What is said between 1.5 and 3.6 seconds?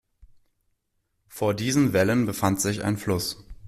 diesen Wällen befand sich ein Fluss.